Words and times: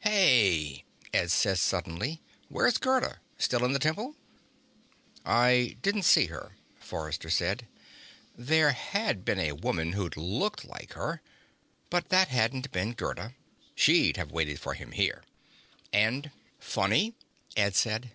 "Hey," 0.00 0.82
Ed 1.14 1.30
said 1.30 1.56
suddenly. 1.56 2.20
"Where's 2.48 2.78
Gerda? 2.78 3.20
Still 3.38 3.64
in 3.64 3.74
the 3.74 3.78
Temple?" 3.78 4.16
"I 5.24 5.76
didn't 5.82 6.02
see 6.02 6.26
her," 6.26 6.56
Forrester 6.80 7.30
said. 7.30 7.68
There 8.36 8.72
had 8.72 9.24
been 9.24 9.38
a 9.38 9.52
woman 9.52 9.92
who'd 9.92 10.16
looked 10.16 10.64
like 10.64 10.94
her. 10.94 11.22
But 11.90 12.08
that 12.08 12.26
hadn't 12.26 12.72
been 12.72 12.92
Gerda. 12.92 13.36
She'd 13.76 14.16
have 14.16 14.32
waited 14.32 14.58
for 14.58 14.74
him 14.74 14.90
here. 14.90 15.22
And 15.92 16.32
"Funny," 16.58 17.14
Ed 17.56 17.76
said. 17.76 18.10